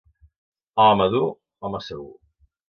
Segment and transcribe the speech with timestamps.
[0.83, 1.27] Home madur,
[1.69, 2.11] home segur.